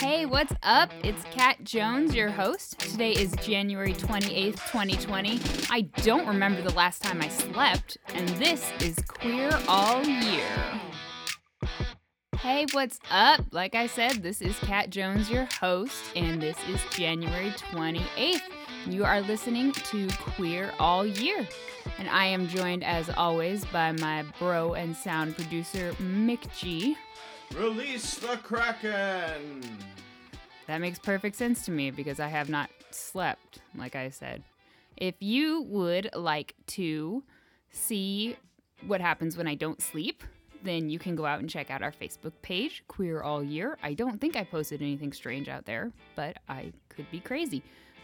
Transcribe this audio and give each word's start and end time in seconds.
Hey, 0.00 0.26
what's 0.26 0.52
up? 0.62 0.92
It's 1.02 1.24
Cat 1.24 1.64
Jones, 1.64 2.14
your 2.14 2.30
host. 2.30 2.78
Today 2.78 3.10
is 3.10 3.32
January 3.42 3.92
28th, 3.92 4.70
2020. 4.70 5.40
I 5.70 5.80
don't 6.02 6.24
remember 6.24 6.62
the 6.62 6.72
last 6.74 7.02
time 7.02 7.20
I 7.20 7.26
slept, 7.26 7.98
and 8.14 8.28
this 8.28 8.70
is 8.80 8.94
Queer 9.08 9.50
All 9.66 10.04
Year. 10.04 10.46
Hey, 12.36 12.66
what's 12.70 13.00
up? 13.10 13.44
Like 13.50 13.74
I 13.74 13.88
said, 13.88 14.22
this 14.22 14.40
is 14.40 14.56
Cat 14.60 14.90
Jones, 14.90 15.28
your 15.28 15.48
host, 15.60 16.04
and 16.14 16.40
this 16.40 16.56
is 16.68 16.80
January 16.92 17.50
28th. 17.50 18.40
You 18.86 19.04
are 19.04 19.20
listening 19.20 19.72
to 19.72 20.06
Queer 20.10 20.70
All 20.78 21.04
Year. 21.04 21.44
And 21.98 22.08
I 22.08 22.26
am 22.26 22.46
joined, 22.46 22.84
as 22.84 23.10
always, 23.10 23.64
by 23.64 23.90
my 23.90 24.24
bro 24.38 24.74
and 24.74 24.96
sound 24.96 25.34
producer, 25.34 25.90
McG. 25.94 26.94
Release 27.54 28.14
the 28.16 28.36
Kraken! 28.42 29.62
That 30.66 30.80
makes 30.80 30.98
perfect 30.98 31.36
sense 31.36 31.64
to 31.64 31.70
me 31.70 31.90
because 31.90 32.20
I 32.20 32.28
have 32.28 32.48
not 32.48 32.70
slept, 32.90 33.60
like 33.74 33.96
I 33.96 34.10
said. 34.10 34.42
If 34.96 35.14
you 35.20 35.62
would 35.62 36.10
like 36.14 36.54
to 36.68 37.22
see 37.70 38.36
what 38.86 39.00
happens 39.00 39.36
when 39.36 39.46
I 39.46 39.54
don't 39.54 39.80
sleep, 39.80 40.22
then 40.62 40.90
you 40.90 40.98
can 40.98 41.16
go 41.16 41.24
out 41.24 41.40
and 41.40 41.48
check 41.48 41.70
out 41.70 41.82
our 41.82 41.92
Facebook 41.92 42.32
page, 42.42 42.84
Queer 42.88 43.22
All 43.22 43.42
Year. 43.42 43.78
I 43.82 43.94
don't 43.94 44.20
think 44.20 44.36
I 44.36 44.44
posted 44.44 44.82
anything 44.82 45.12
strange 45.12 45.48
out 45.48 45.64
there, 45.64 45.92
but 46.16 46.38
I 46.48 46.72
could 46.88 47.10
be 47.10 47.20
crazy. 47.20 47.62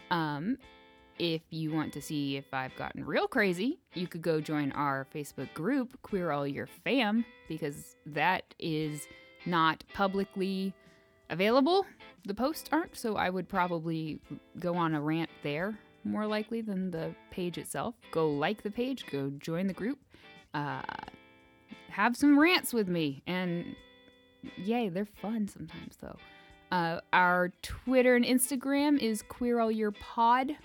Um, 0.09 0.57
if 1.19 1.41
you 1.49 1.71
want 1.71 1.93
to 1.93 2.01
see 2.01 2.37
if 2.37 2.53
I've 2.53 2.75
gotten 2.75 3.05
real 3.05 3.27
crazy, 3.27 3.79
you 3.93 4.07
could 4.07 4.21
go 4.21 4.41
join 4.41 4.71
our 4.71 5.05
Facebook 5.13 5.53
group, 5.53 6.01
Queer 6.01 6.31
All 6.31 6.47
Year 6.47 6.67
Fam, 6.83 7.25
because 7.47 7.95
that 8.05 8.53
is 8.59 9.07
not 9.45 9.83
publicly 9.93 10.73
available. 11.29 11.85
The 12.25 12.33
posts 12.33 12.69
aren't, 12.71 12.97
so 12.97 13.15
I 13.15 13.29
would 13.29 13.47
probably 13.47 14.19
go 14.59 14.75
on 14.75 14.95
a 14.95 15.01
rant 15.01 15.29
there 15.43 15.77
more 16.03 16.27
likely 16.27 16.61
than 16.61 16.91
the 16.91 17.13
page 17.31 17.57
itself. 17.57 17.95
Go 18.11 18.29
like 18.29 18.63
the 18.63 18.71
page, 18.71 19.05
go 19.11 19.31
join 19.39 19.67
the 19.67 19.73
group, 19.73 19.99
uh, 20.53 20.81
have 21.89 22.15
some 22.15 22.39
rants 22.39 22.73
with 22.73 22.87
me, 22.87 23.23
and 23.27 23.75
yay, 24.55 24.89
they're 24.89 25.07
fun 25.21 25.47
sometimes 25.47 25.97
though. 25.99 26.17
Uh, 26.71 26.99
our 27.13 27.51
Twitter 27.61 28.15
and 28.15 28.25
Instagram 28.25 28.99
is 28.99 29.21
Queer 29.21 29.59
All 29.59 29.71
Year 29.71 29.91
Pod. 29.91 30.55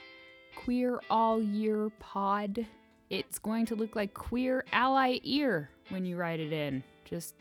Queer 0.57 1.01
All 1.11 1.41
Year 1.41 1.91
Pod. 2.01 2.67
It's 3.11 3.39
going 3.39 3.67
to 3.67 3.75
look 3.75 3.97
like 3.97 4.15
Queer 4.15 4.65
Ally 4.73 5.19
Ear 5.23 5.71
when 5.89 6.05
you 6.05 6.17
write 6.17 6.41
it 6.41 6.53
in. 6.53 6.83
Just 7.05 7.35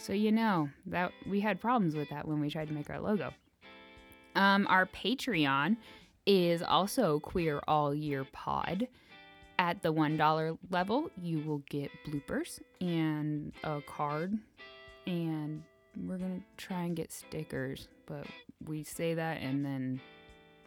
so 0.00 0.12
you 0.12 0.32
know 0.32 0.68
that 0.86 1.12
we 1.28 1.40
had 1.40 1.60
problems 1.60 1.94
with 1.94 2.08
that 2.10 2.26
when 2.26 2.40
we 2.40 2.50
tried 2.50 2.68
to 2.68 2.74
make 2.74 2.88
our 2.90 3.00
logo. 3.00 3.32
Um, 4.34 4.66
our 4.68 4.86
Patreon 4.86 5.76
is 6.26 6.62
also 6.62 7.20
Queer 7.20 7.60
All 7.68 7.94
Year 7.94 8.24
Pod. 8.32 8.88
At 9.58 9.82
the 9.82 9.92
$1 9.92 10.58
level, 10.70 11.10
you 11.20 11.40
will 11.40 11.62
get 11.68 11.90
bloopers 12.06 12.60
and 12.80 13.52
a 13.62 13.82
card, 13.82 14.38
and 15.06 15.62
we're 16.06 16.16
going 16.16 16.40
to 16.40 16.64
try 16.64 16.84
and 16.84 16.96
get 16.96 17.12
stickers, 17.12 17.88
but 18.06 18.26
we 18.66 18.84
say 18.84 19.12
that 19.12 19.42
and 19.42 19.62
then 19.62 20.00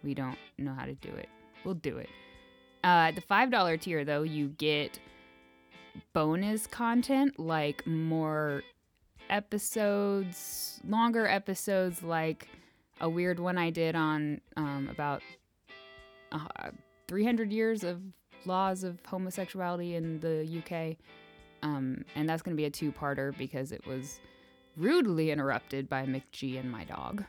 we 0.04 0.14
don't 0.14 0.38
know 0.60 0.74
how 0.74 0.86
to 0.86 0.94
do 0.94 1.10
it. 1.10 1.28
We'll 1.66 1.74
do 1.74 1.98
it. 1.98 2.10
Uh, 2.84 3.10
at 3.10 3.16
the 3.16 3.22
$5 3.22 3.82
tier, 3.82 4.06
though, 4.06 4.22
you 4.22 4.50
get 4.50 5.00
bonus 6.14 6.68
content 6.68 7.40
like 7.40 7.88
more 7.88 8.62
episodes, 9.30 10.80
longer 10.88 11.28
episodes, 11.28 12.04
like 12.04 12.48
a 13.02 13.10
weird 13.10 13.40
one 13.40 13.58
I 13.58 13.70
did 13.70 13.96
on 13.96 14.42
um, 14.56 14.88
about 14.92 15.22
uh, 16.32 16.72
300 17.08 17.52
years 17.52 17.84
of 17.84 18.02
laws 18.46 18.84
of 18.84 19.00
homosexuality 19.06 19.96
in 19.96 20.20
the 20.20 20.62
UK. 20.62 20.98
Um, 21.62 22.04
and 22.16 22.28
that's 22.28 22.42
going 22.42 22.56
to 22.56 22.62
be 22.62 22.66
a 22.66 22.70
two 22.70 22.92
parter 22.92 23.36
because 23.38 23.72
it 23.72 23.86
was 23.88 24.20
rudely 24.76 25.32
interrupted 25.32 25.90
by 25.90 26.06
G 26.32 26.58
and 26.58 26.70
my 26.70 26.84
dog. 26.84 27.24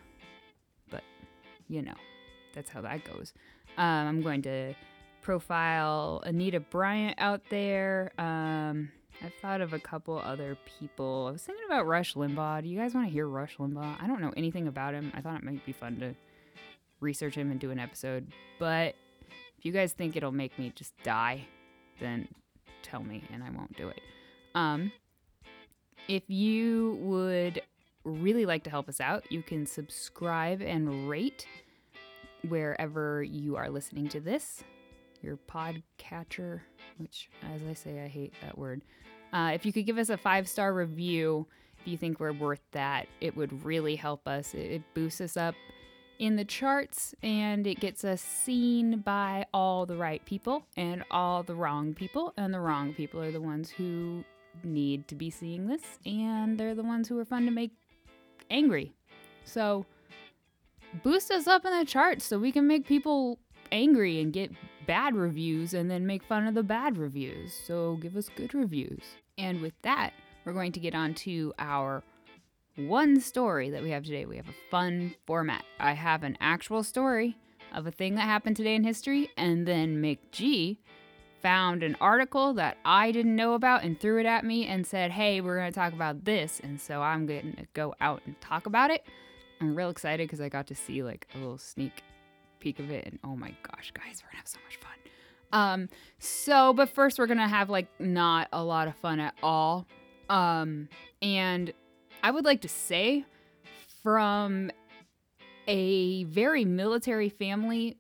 But, 0.91 1.03
you 1.69 1.83
know, 1.83 1.95
that's 2.55 2.71
how 2.71 2.81
that 2.83 3.05
goes. 3.05 3.33
Um, 3.77 4.09
I'm 4.09 4.23
going 4.23 4.43
to 4.43 4.75
profile 5.23 6.23
Anita 6.25 6.61
Bryant 6.61 7.15
out 7.19 7.43
there. 7.51 8.13
Um, 8.19 8.91
I've 9.23 9.35
thought 9.41 9.61
of 9.61 9.73
a 9.73 9.79
couple 9.79 10.19
other 10.19 10.57
people. 10.79 11.27
I 11.29 11.33
was 11.33 11.43
thinking 11.43 11.65
about 11.67 11.87
Rush 11.87 12.15
Limbaugh. 12.15 12.63
Do 12.63 12.69
you 12.69 12.79
guys 12.79 12.95
want 12.95 13.07
to 13.07 13.13
hear 13.13 13.27
Rush 13.27 13.57
Limbaugh? 13.57 14.03
I 14.03 14.07
don't 14.07 14.21
know 14.21 14.33
anything 14.37 14.69
about 14.69 14.95
him. 14.95 15.13
I 15.15 15.21
thought 15.21 15.37
it 15.37 15.45
might 15.45 15.65
be 15.65 15.73
fun 15.73 15.99
to 16.01 16.15
research 17.01 17.35
him 17.35 17.51
and 17.51 17.61
do 17.61 17.71
an 17.71 17.79
episode. 17.79 18.27
But 18.59 18.95
if 19.59 19.65
you 19.65 19.73
guys 19.73 19.93
think 19.93 20.17
it'll 20.17 20.33
make 20.33 20.59
me 20.59 20.73
just 20.75 20.93
die, 21.03 21.47
then 22.01 22.29
tell 22.83 23.03
me 23.03 23.23
and 23.33 23.43
I 23.43 23.51
won't 23.51 23.77
do 23.77 23.89
it. 23.89 24.01
Um, 24.55 24.93
if 26.09 26.23
you 26.29 26.99
would 27.01 27.63
really 28.05 28.45
like 28.45 28.65
to 28.65 28.71
help 28.71 28.89
us 28.89 29.01
out, 29.01 29.31
you 29.31 29.43
can 29.43 29.67
subscribe 29.67 30.61
and 30.61 31.09
rate 31.09 31.47
wherever 32.49 33.23
you 33.23 33.57
are 33.57 33.71
listening 33.71 34.09
to 34.09 34.21
this, 34.21 34.63
your 35.25 35.39
podcatcher, 35.49 36.61
which, 36.99 37.31
as 37.55 37.63
I 37.69 37.75
say, 37.75 38.05
I 38.05 38.09
hate 38.09 38.35
that 38.43 38.59
word. 38.59 38.83
Uh, 39.33 39.53
if 39.55 39.67
you 39.67 39.73
could 39.73 39.87
give 39.87 39.99
us 39.99 40.11
a 40.11 40.17
five 40.17 40.49
star 40.49 40.73
review, 40.73 41.47
if 41.81 41.89
you 41.89 41.97
think 41.97 42.21
we're 42.21 42.33
worth 42.33 42.63
that, 42.73 43.09
it 43.21 43.37
would 43.37 43.65
really 43.65 43.97
help 43.97 44.29
us. 44.29 44.55
It, 44.55 44.71
it 44.71 44.83
boosts 44.95 45.21
us 45.21 45.37
up 45.37 45.55
in 46.19 46.37
the 46.37 46.45
charts 46.45 47.15
and 47.23 47.67
it 47.67 47.81
gets 47.81 48.05
us 48.05 48.21
seen 48.21 49.01
by 49.01 49.45
all 49.53 49.85
the 49.85 49.97
right 49.97 50.25
people 50.25 50.65
and 50.77 51.03
all 51.11 51.43
the 51.43 51.55
wrong 51.55 51.95
people. 51.95 52.33
And 52.37 52.55
the 52.55 52.61
wrong 52.61 52.95
people 52.95 53.21
are 53.21 53.33
the 53.33 53.41
ones 53.41 53.71
who 53.71 54.25
need 54.63 55.09
to 55.09 55.15
be 55.15 55.31
seeing 55.31 55.67
this, 55.67 55.83
and 56.07 56.59
they're 56.59 56.75
the 56.75 56.83
ones 56.83 57.09
who 57.09 57.19
are 57.19 57.25
fun 57.25 57.45
to 57.47 57.51
make 57.51 57.73
angry. 58.51 58.93
So, 59.45 59.85
boost 61.03 61.31
us 61.31 61.47
up 61.47 61.65
in 61.65 61.77
the 61.77 61.85
charts 61.85 62.25
so 62.25 62.39
we 62.39 62.53
can 62.53 62.69
make 62.69 62.87
people 62.87 63.39
angry 63.73 64.21
and 64.21 64.33
get 64.33 64.53
bad 64.87 65.15
reviews 65.15 65.75
and 65.75 65.91
then 65.91 66.07
make 66.07 66.23
fun 66.23 66.47
of 66.47 66.55
the 66.55 66.63
bad 66.63 66.97
reviews. 66.97 67.53
So 67.67 67.97
give 67.97 68.17
us 68.17 68.29
good 68.37 68.55
reviews. 68.55 69.03
And 69.39 69.61
with 69.61 69.75
that, 69.83 70.13
we're 70.45 70.53
going 70.53 70.73
to 70.73 70.81
get 70.81 70.95
on 70.95 71.15
to 71.15 71.53
our 71.59 72.03
one 72.77 73.21
story 73.21 73.71
that 73.71 73.83
we 73.83 73.91
have 73.91 74.05
today. 74.05 74.27
We 74.27 74.37
have 74.37 74.49
a 74.49 74.71
fun 74.71 75.15
format. 75.27 75.65
I 75.79 75.93
have 75.93 76.23
an 76.23 76.37
actual 76.41 76.83
story 76.83 77.37
of 77.73 77.87
a 77.87 77.91
thing 77.91 78.15
that 78.15 78.23
happened 78.23 78.57
today 78.57 78.75
in 78.75 78.85
history, 78.85 79.31
and 79.37 79.67
then 79.67 80.01
Mick 80.01 80.19
G 80.31 80.81
found 81.43 81.83
an 81.83 81.97
article 82.01 82.55
that 82.55 82.79
I 82.85 83.13
didn't 83.13 83.37
know 83.37 83.53
about 83.55 83.85
and 83.85 84.01
threw 84.01 84.19
it 84.19 84.27
at 84.27 84.45
me 84.45 84.67
and 84.67 84.87
said, 84.87 85.11
Hey, 85.11 85.41
we're 85.41 85.59
going 85.59 85.71
to 85.71 85.79
talk 85.79 85.93
about 85.93 86.25
this. 86.25 86.61
And 86.65 86.81
so 86.81 87.03
I'm 87.03 87.27
going 87.27 87.57
to 87.57 87.67
go 87.75 87.95
out 88.01 88.23
and 88.25 88.41
talk 88.41 88.67
about 88.67 88.91
it. 88.91 89.05
I'm 89.61 89.75
real 89.77 89.91
excited 89.91 90.27
because 90.27 90.41
I 90.41 90.49
got 90.49 90.67
to 90.69 90.75
see 90.75 91.03
like 91.03 91.29
a 91.35 91.39
little 91.39 91.59
sneak 91.59 92.03
peek 92.65 92.79
of 92.79 92.91
it, 92.91 93.05
and 93.07 93.19
oh 93.23 93.37
my 93.37 93.55
gosh, 93.63 93.93
guys, 93.93 94.23
we're 94.23 94.31
gonna 94.31 94.39
have 94.39 94.49
so 94.49 94.59
much 94.65 94.79
fun. 94.79 94.91
Um, 95.53 95.89
so, 96.19 96.73
but 96.73 96.89
first, 96.89 97.19
we're 97.19 97.27
gonna 97.27 97.47
have 97.47 97.69
like 97.69 97.89
not 98.01 98.49
a 98.53 98.65
lot 98.65 98.89
of 98.89 98.97
fun 98.97 99.21
at 99.21 99.35
all. 99.43 99.87
Um, 100.31 100.89
and 101.21 101.75
I 102.23 102.31
would 102.31 102.47
like 102.47 102.63
to 102.63 102.69
say, 102.69 103.27
from 104.03 104.71
a 105.69 106.25
very 106.25 106.65
military 106.65 107.29
family, 107.29 107.99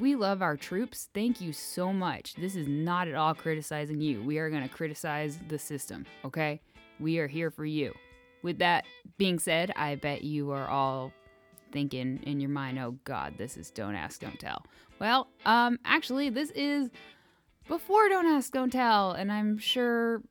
we 0.00 0.16
love 0.16 0.40
our 0.40 0.56
troops. 0.56 1.08
Thank 1.14 1.42
you 1.42 1.52
so 1.52 1.92
much. 1.92 2.34
This 2.34 2.56
is 2.56 2.66
not 2.66 3.06
at 3.08 3.14
all 3.14 3.34
criticizing 3.34 4.00
you. 4.00 4.22
We 4.22 4.38
are 4.38 4.48
gonna 4.48 4.68
criticize 4.68 5.38
the 5.48 5.58
system, 5.58 6.06
okay? 6.24 6.62
We 6.98 7.18
are 7.18 7.26
here 7.28 7.50
for 7.50 7.66
you. 7.66 7.94
With 8.42 8.58
that 8.58 8.86
being 9.18 9.38
said, 9.38 9.72
I 9.76 9.96
bet 9.96 10.24
you 10.24 10.52
are 10.52 10.68
all 10.68 11.12
thinking 11.72 12.20
in 12.24 12.40
your 12.40 12.50
mind, 12.50 12.78
oh 12.78 12.96
God, 13.04 13.34
this 13.38 13.56
is 13.56 13.70
Don't 13.70 13.94
Ask, 13.94 14.20
Don't 14.20 14.38
Tell. 14.38 14.64
Well, 14.98 15.28
um, 15.44 15.78
actually, 15.84 16.30
this 16.30 16.50
is 16.50 16.90
before 17.68 18.08
Don't 18.08 18.26
Ask, 18.26 18.52
Don't 18.52 18.72
Tell, 18.72 19.12
and 19.12 19.30
I'm 19.30 19.58
sure 19.58 20.22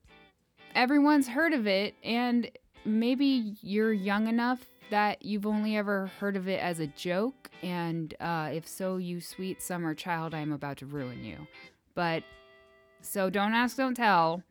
everyone's 0.74 1.28
heard 1.28 1.52
of 1.52 1.66
it, 1.66 1.94
and 2.02 2.50
maybe 2.84 3.54
you're 3.62 3.92
young 3.92 4.28
enough 4.28 4.60
that 4.90 5.24
you've 5.24 5.46
only 5.46 5.76
ever 5.76 6.10
heard 6.20 6.36
of 6.36 6.48
it 6.48 6.60
as 6.60 6.80
a 6.80 6.86
joke, 6.86 7.50
and 7.62 8.14
uh, 8.20 8.50
if 8.52 8.66
so, 8.66 8.96
you 8.96 9.20
sweet 9.20 9.62
summer 9.62 9.94
child, 9.94 10.34
I'm 10.34 10.52
about 10.52 10.78
to 10.78 10.86
ruin 10.86 11.24
you. 11.24 11.46
But 11.94 12.22
so 13.00 13.30
Don't 13.30 13.52
Ask, 13.52 13.76
Don't 13.76 13.94
Tell 13.94 14.42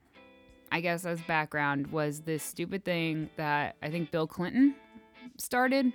I 0.71 0.81
guess 0.81 1.05
as 1.05 1.21
background, 1.21 1.87
was 1.87 2.21
this 2.21 2.43
stupid 2.43 2.83
thing 2.83 3.29
that 3.37 3.75
I 3.81 3.89
think 3.89 4.11
Bill 4.11 4.27
Clinton 4.27 4.75
started, 5.37 5.93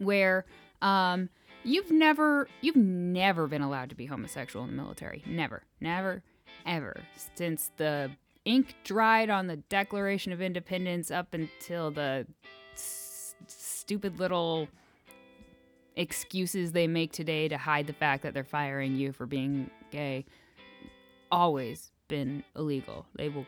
where 0.00 0.44
um, 0.82 1.28
you've 1.62 1.90
never 1.90 2.48
you've 2.60 2.76
never 2.76 3.46
been 3.46 3.62
allowed 3.62 3.90
to 3.90 3.94
be 3.94 4.06
homosexual 4.06 4.64
in 4.64 4.70
the 4.76 4.82
military. 4.82 5.22
Never, 5.26 5.62
never, 5.80 6.22
ever 6.66 7.00
since 7.34 7.70
the 7.76 8.10
ink 8.44 8.74
dried 8.84 9.30
on 9.30 9.46
the 9.46 9.56
Declaration 9.56 10.32
of 10.32 10.40
Independence 10.40 11.10
up 11.10 11.34
until 11.34 11.90
the 11.90 12.26
s- 12.72 13.34
stupid 13.46 14.18
little 14.18 14.68
excuses 15.96 16.72
they 16.72 16.86
make 16.86 17.12
today 17.12 17.48
to 17.48 17.58
hide 17.58 17.86
the 17.86 17.92
fact 17.92 18.22
that 18.22 18.32
they're 18.32 18.44
firing 18.44 18.96
you 18.96 19.12
for 19.12 19.26
being 19.26 19.70
gay 19.90 20.24
always 21.30 21.92
been 22.08 22.42
illegal. 22.56 23.06
They 23.14 23.28
will 23.28 23.46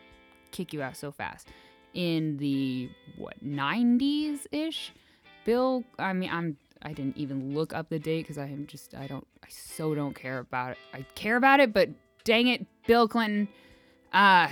kick 0.50 0.72
you 0.72 0.82
out 0.82 0.96
so 0.96 1.10
fast. 1.10 1.48
In 1.94 2.36
the 2.38 2.88
what 3.16 3.44
90s 3.44 4.46
ish, 4.50 4.92
Bill. 5.44 5.84
I 5.98 6.12
mean, 6.12 6.30
I'm. 6.30 6.56
I 6.84 6.92
didn't 6.92 7.16
even 7.16 7.54
look 7.54 7.72
up 7.72 7.88
the 7.88 7.98
date 7.98 8.22
because 8.22 8.38
I 8.38 8.46
am 8.46 8.66
just. 8.66 8.94
I 8.94 9.06
don't. 9.06 9.26
I 9.42 9.48
so 9.48 9.94
don't 9.94 10.14
care 10.14 10.38
about 10.38 10.72
it. 10.72 10.78
I 10.92 11.02
care 11.14 11.36
about 11.36 11.60
it, 11.60 11.72
but 11.72 11.88
dang 12.24 12.48
it, 12.48 12.66
Bill 12.86 13.08
Clinton. 13.08 13.48
Uh. 14.12 14.48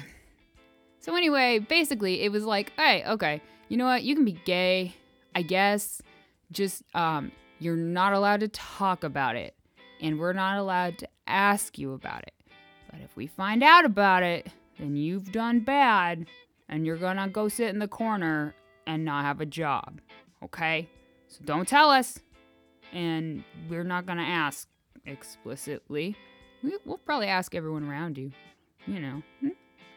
So 1.00 1.16
anyway, 1.16 1.58
basically, 1.58 2.22
it 2.22 2.30
was 2.30 2.44
like, 2.44 2.72
hey, 2.76 3.04
okay, 3.06 3.40
you 3.68 3.76
know 3.76 3.86
what? 3.86 4.02
You 4.02 4.14
can 4.14 4.24
be 4.24 4.38
gay, 4.44 4.94
I 5.34 5.42
guess. 5.42 6.02
Just 6.52 6.82
um, 6.94 7.32
you're 7.58 7.76
not 7.76 8.12
allowed 8.12 8.40
to 8.40 8.48
talk 8.48 9.02
about 9.02 9.36
it, 9.36 9.54
and 10.00 10.18
we're 10.18 10.34
not 10.34 10.58
allowed 10.58 10.98
to 10.98 11.08
ask 11.26 11.78
you 11.78 11.94
about 11.94 12.22
it. 12.22 12.34
But 12.90 13.00
if 13.00 13.16
we 13.16 13.26
find 13.26 13.62
out 13.62 13.84
about 13.84 14.22
it, 14.22 14.48
then 14.78 14.96
you've 14.96 15.30
done 15.30 15.60
bad 15.60 16.26
and 16.68 16.86
you're 16.86 16.96
gonna 16.96 17.28
go 17.28 17.48
sit 17.48 17.68
in 17.68 17.78
the 17.78 17.88
corner 17.88 18.54
and 18.86 19.04
not 19.04 19.24
have 19.24 19.40
a 19.40 19.46
job. 19.46 20.00
Okay? 20.44 20.88
So 21.28 21.40
don't 21.44 21.66
tell 21.66 21.90
us. 21.90 22.18
And 22.92 23.44
we're 23.68 23.84
not 23.84 24.06
gonna 24.06 24.22
ask 24.22 24.68
explicitly. 25.06 26.16
We, 26.62 26.76
will 26.84 26.98
probably 26.98 27.28
ask 27.28 27.54
everyone 27.54 27.88
around 27.88 28.18
you. 28.18 28.32
You 28.86 29.00
know, 29.00 29.22
hmm, 29.40 29.48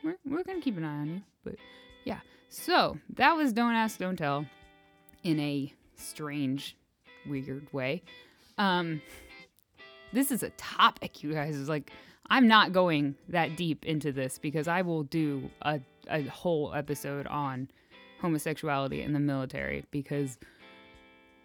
we're, 0.04 0.18
we're 0.26 0.44
gonna 0.44 0.62
keep 0.62 0.78
an 0.78 0.84
eye 0.84 1.00
on 1.00 1.10
you. 1.10 1.22
But 1.44 1.56
yeah. 2.06 2.20
So 2.50 2.98
that 3.16 3.36
was 3.36 3.52
Don't 3.52 3.74
Ask, 3.74 3.98
Don't 3.98 4.16
Tell 4.16 4.46
in 5.24 5.40
a 5.40 5.74
strange, 5.96 6.78
weird 7.28 7.72
way. 7.74 8.04
Um, 8.58 9.02
this 10.12 10.32
is 10.32 10.44
a 10.44 10.52
topic, 10.52 11.24
you 11.24 11.34
guys. 11.34 11.56
Is 11.56 11.70
like, 11.70 11.92
I'm 12.30 12.48
not 12.48 12.72
going 12.72 13.16
that 13.30 13.58
deep 13.58 13.86
into 13.86 14.12
this 14.12 14.38
because 14.38 14.68
I 14.68 14.82
will 14.82 15.04
do 15.04 15.50
a, 15.64 15.80
a 16.10 16.24
whole 16.24 16.74
episode 16.74 17.26
on 17.28 17.70
homosexuality 18.24 19.04
in 19.04 19.14
the 19.14 19.20
military 19.20 19.86
because 19.92 20.40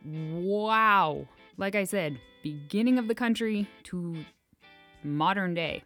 wow. 0.04 1.26
Like 1.56 1.74
I 1.74 1.84
said, 1.84 2.20
beginning 2.42 2.98
of 2.98 3.08
the 3.08 3.14
country 3.14 3.66
to 3.84 4.24
modern 5.02 5.54
day. 5.54 5.84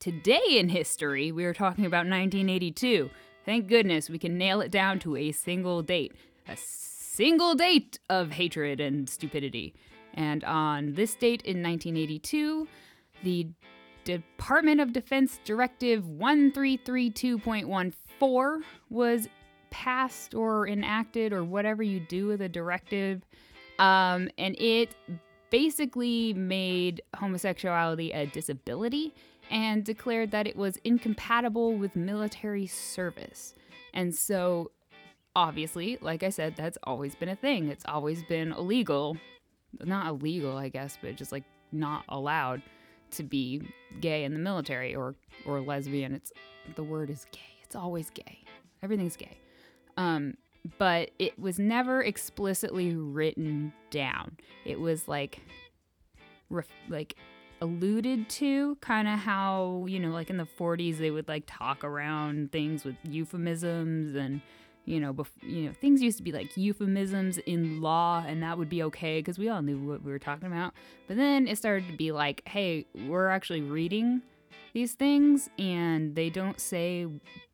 Today 0.00 0.40
in 0.50 0.68
history, 0.68 1.30
we 1.32 1.44
are 1.44 1.54
talking 1.54 1.86
about 1.86 2.06
1982. 2.06 3.10
Thank 3.44 3.68
goodness 3.68 4.10
we 4.10 4.18
can 4.18 4.36
nail 4.36 4.60
it 4.60 4.70
down 4.70 4.98
to 5.00 5.16
a 5.16 5.32
single 5.32 5.82
date. 5.82 6.12
A 6.46 6.56
single 6.56 7.54
date 7.54 7.98
of 8.10 8.32
hatred 8.32 8.80
and 8.80 9.08
stupidity. 9.08 9.74
And 10.12 10.44
on 10.44 10.92
this 10.92 11.14
date 11.14 11.40
in 11.42 11.62
1982, 11.62 12.68
the 13.22 13.48
Department 14.04 14.80
of 14.80 14.92
Defense 14.92 15.40
Directive 15.44 16.04
1332.14 16.04 18.62
was 18.90 19.28
passed 19.70 20.34
or 20.34 20.68
enacted 20.68 21.32
or 21.32 21.44
whatever 21.44 21.82
you 21.82 22.00
do 22.00 22.26
with 22.26 22.40
a 22.40 22.48
directive. 22.48 23.22
Um, 23.78 24.28
and 24.38 24.56
it 24.60 24.94
basically 25.50 26.34
made 26.34 27.02
homosexuality 27.16 28.12
a 28.12 28.26
disability 28.26 29.14
and 29.50 29.84
declared 29.84 30.30
that 30.32 30.46
it 30.46 30.56
was 30.56 30.76
incompatible 30.84 31.74
with 31.74 31.96
military 31.96 32.66
service. 32.66 33.54
And 33.94 34.14
so, 34.14 34.72
obviously, 35.34 35.98
like 36.00 36.22
I 36.22 36.28
said, 36.28 36.54
that's 36.56 36.76
always 36.82 37.14
been 37.14 37.28
a 37.28 37.36
thing. 37.36 37.68
It's 37.68 37.84
always 37.86 38.22
been 38.24 38.52
illegal. 38.52 39.16
Not 39.84 40.06
illegal, 40.06 40.56
I 40.56 40.68
guess, 40.68 40.98
but 41.00 41.16
just 41.16 41.32
like 41.32 41.44
not 41.72 42.04
allowed 42.08 42.62
to 43.12 43.22
be 43.22 43.62
gay 44.00 44.24
in 44.24 44.32
the 44.32 44.38
military 44.38 44.94
or 44.94 45.14
or 45.46 45.60
lesbian. 45.60 46.12
It's 46.14 46.32
the 46.74 46.82
word 46.82 47.10
is 47.10 47.26
gay. 47.32 47.40
It's 47.62 47.76
always 47.76 48.10
gay. 48.10 48.44
Everything's 48.82 49.16
gay. 49.16 49.38
Um, 49.98 50.34
but 50.78 51.10
it 51.18 51.38
was 51.38 51.58
never 51.58 52.02
explicitly 52.02 52.94
written 52.94 53.72
down. 53.90 54.36
It 54.64 54.80
was 54.80 55.08
like 55.08 55.40
ref- 56.50 56.66
like 56.88 57.16
alluded 57.60 58.28
to 58.28 58.76
kind 58.76 59.08
of 59.08 59.18
how, 59.18 59.84
you 59.88 59.98
know, 59.98 60.10
like 60.10 60.30
in 60.30 60.36
the 60.36 60.46
40s 60.58 60.98
they 60.98 61.10
would 61.10 61.26
like 61.26 61.44
talk 61.46 61.82
around 61.82 62.52
things 62.52 62.84
with 62.84 62.94
euphemisms 63.04 64.14
and 64.14 64.40
you 64.84 65.00
know, 65.00 65.12
bef- 65.12 65.26
you 65.42 65.66
know, 65.66 65.72
things 65.82 66.00
used 66.00 66.16
to 66.16 66.22
be 66.22 66.32
like 66.32 66.56
euphemisms 66.56 67.36
in 67.44 67.82
law, 67.82 68.24
and 68.26 68.42
that 68.42 68.56
would 68.56 68.70
be 68.70 68.82
okay 68.84 69.18
because 69.18 69.38
we 69.38 69.50
all 69.50 69.60
knew 69.60 69.76
what 69.76 70.02
we 70.02 70.10
were 70.10 70.18
talking 70.18 70.46
about. 70.46 70.72
But 71.06 71.18
then 71.18 71.46
it 71.46 71.58
started 71.58 71.86
to 71.88 71.94
be 71.94 72.10
like, 72.10 72.40
hey, 72.48 72.86
we're 73.06 73.28
actually 73.28 73.60
reading 73.60 74.22
these 74.78 74.94
things, 74.94 75.50
and 75.58 76.14
they 76.14 76.30
don't 76.30 76.60
say 76.60 77.04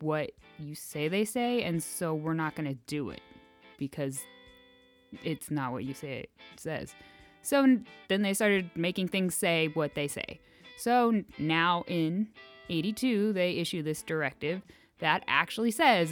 what 0.00 0.32
you 0.59 0.75
say 0.75 1.09
they 1.09 1.25
say, 1.25 1.62
and 1.62 1.82
so 1.82 2.15
we're 2.15 2.35
not 2.35 2.55
gonna 2.55 2.75
do 2.87 3.09
it 3.09 3.23
because 3.79 4.21
it's 5.23 5.50
not 5.50 5.73
what 5.73 5.85
you 5.85 5.94
say 5.94 6.19
it 6.19 6.31
says. 6.56 6.94
So 7.41 7.79
then 8.09 8.21
they 8.21 8.35
started 8.35 8.71
making 8.75 9.09
things 9.09 9.35
say 9.35 9.69
what 9.69 9.94
they 9.94 10.06
say. 10.06 10.38
So 10.76 11.23
now 11.38 11.85
in 11.87 12.29
82, 12.69 13.32
they 13.32 13.53
issue 13.53 13.82
this 13.82 14.03
directive 14.03 14.61
that 14.99 15.25
actually 15.27 15.70
says 15.70 16.11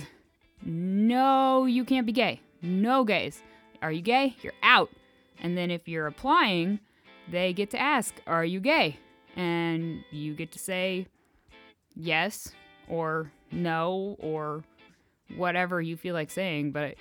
no, 0.65 1.67
you 1.67 1.85
can't 1.85 2.07
be 2.07 2.13
gay. 2.13 2.41
No 2.63 3.05
gays. 3.05 3.43
Are 3.83 3.93
you 3.93 4.01
gay? 4.01 4.35
You're 4.41 4.55
out. 4.63 4.89
And 5.41 5.59
then 5.59 5.71
if 5.71 5.89
you're 5.89 6.07
applying, 6.07 6.81
they 7.31 7.53
get 7.53 7.69
to 7.71 7.79
ask, 7.79 8.15
Are 8.27 8.47
you 8.47 8.61
gay? 8.61 8.99
And 9.37 10.05
you 10.11 10.35
get 10.35 10.53
to 10.53 10.59
say 10.59 11.07
yes 11.95 12.53
or 12.89 13.31
no 13.51 14.17
or 14.19 14.65
whatever 15.37 15.81
you 15.81 15.97
feel 15.97 16.15
like 16.15 16.31
saying. 16.31 16.73
But 16.73 16.97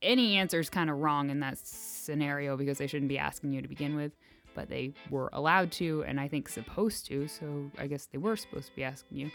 any 0.00 0.36
answer 0.36 0.60
is 0.60 0.70
kind 0.70 0.90
of 0.90 0.98
wrong 0.98 1.30
in 1.30 1.40
that 1.40 1.58
scenario 1.58 2.56
because 2.56 2.78
they 2.78 2.86
shouldn't 2.86 3.08
be 3.08 3.18
asking 3.18 3.52
you 3.52 3.62
to 3.62 3.68
begin 3.68 3.96
with. 3.96 4.12
But 4.54 4.68
they 4.68 4.92
were 5.10 5.30
allowed 5.32 5.72
to, 5.72 6.04
and 6.06 6.20
I 6.20 6.28
think 6.28 6.48
supposed 6.48 7.06
to. 7.06 7.26
So 7.26 7.70
I 7.78 7.86
guess 7.86 8.06
they 8.06 8.18
were 8.18 8.36
supposed 8.36 8.68
to 8.68 8.76
be 8.76 8.84
asking 8.84 9.18
you. 9.18 9.30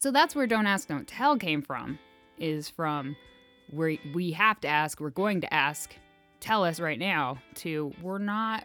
So 0.00 0.10
that's 0.10 0.34
where 0.34 0.46
Don't 0.46 0.66
Ask, 0.66 0.88
Don't 0.88 1.06
Tell 1.06 1.36
came 1.36 1.62
from, 1.62 1.98
is 2.38 2.68
from 2.68 3.16
where 3.70 3.96
we 4.14 4.32
have 4.32 4.60
to 4.60 4.68
ask, 4.68 5.00
we're 5.00 5.10
going 5.10 5.40
to 5.42 5.52
ask, 5.52 5.94
tell 6.40 6.64
us 6.64 6.80
right 6.80 6.98
now, 6.98 7.38
to 7.56 7.92
we're 8.02 8.18
not 8.18 8.64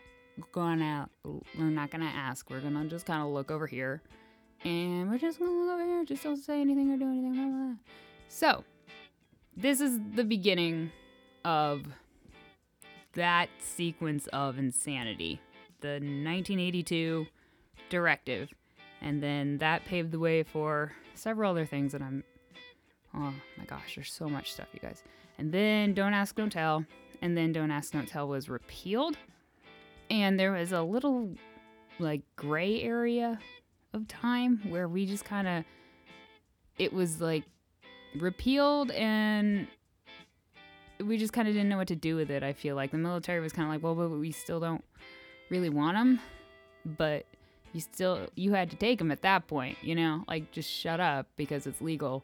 gonna, 0.52 1.10
we're 1.24 1.66
not 1.66 1.92
gonna 1.92 2.06
ask, 2.06 2.50
we're 2.50 2.62
gonna 2.62 2.86
just 2.86 3.06
kind 3.06 3.22
of 3.22 3.30
look 3.30 3.52
over 3.52 3.68
here, 3.68 4.02
and 4.63 5.10
we're 5.10 5.18
just 5.18 5.40
gonna 5.40 5.52
look 5.52 5.74
over 5.74 5.86
here, 5.86 6.06
just 6.06 6.24
don't 6.24 6.38
say 6.38 6.62
anything 6.62 6.92
or 6.92 6.98
do 6.98 7.08
anything. 7.08 7.34
Blah, 7.34 7.46
blah. 7.46 7.75
So, 8.28 8.63
this 9.56 9.80
is 9.80 10.00
the 10.16 10.24
beginning 10.24 10.92
of 11.46 11.86
that 13.13 13.50
sequence 13.60 14.28
of 14.28 14.58
insanity. 14.58 15.40
The 15.82 16.00
1982 16.00 17.28
directive. 17.90 18.50
And 19.02 19.22
then 19.22 19.58
that 19.60 19.86
paved 19.86 20.12
the 20.12 20.20
way 20.20 20.44
for 20.44 20.94
several 21.13 21.52
other 21.52 21.66
things 21.66 21.92
that 21.92 22.02
I'm. 22.02 22.24
Oh 23.16 23.34
my 23.58 23.66
gosh, 23.66 23.96
there's 23.96 24.12
so 24.12 24.28
much 24.28 24.54
stuff, 24.54 24.68
you 24.74 24.80
guys. 24.80 25.04
And 25.38 25.52
then 25.52 25.94
Don't 25.94 26.13
Ask, 26.13 26.36
Don't 26.36 26.52
Tell. 26.52 26.86
And 27.22 27.38
then 27.38 27.52
Don't 27.52 27.70
Ask, 27.70 27.92
Don't 27.94 28.08
Tell 28.08 28.28
was 28.28 28.50
repealed. 28.50 29.18
And 30.13 30.39
there 30.39 30.51
was 30.51 30.72
a 30.72 30.82
little, 30.82 31.36
like, 32.00 32.22
gray 32.36 32.82
area 32.82 33.39
of 33.93 34.08
time 34.08 34.62
where 34.70 34.88
we 34.88 35.05
just 35.05 35.25
kind 35.25 35.48
of. 35.48 35.65
It 36.79 36.91
was 36.91 37.22
like 37.22 37.43
repealed 38.15 38.89
and 38.91 39.67
we 41.00 41.17
just 41.17 41.34
kind 41.34 41.48
of 41.48 41.53
didn't 41.53 41.70
know 41.70 41.77
what 41.77 41.88
to 41.89 41.96
do 41.96 42.15
with 42.15 42.29
it. 42.32 42.43
I 42.43 42.53
feel 42.53 42.75
like 42.75 42.91
the 42.91 42.98
military 42.98 43.39
was 43.39 43.53
kind 43.53 43.67
of 43.67 43.74
like, 43.74 43.84
well, 43.84 43.93
but 43.96 44.17
we 44.17 44.32
still 44.32 44.60
don't 44.60 44.84
really 45.50 45.70
want 45.70 45.98
them, 45.98 46.20
but 46.98 47.25
you 47.74 47.82
still 47.82 48.27
you 48.36 48.53
had 48.53 48.70
to 48.72 48.75
take 48.75 49.00
them 49.00 49.12
at 49.12 49.22
that 49.22 49.48
point, 49.48 49.77
you 49.82 49.96
know, 49.96 50.24
like 50.27 50.51
just 50.51 50.70
shut 50.70 51.00
up 51.00 51.27
because 51.36 51.67
it's 51.67 51.82
legal. 51.82 52.24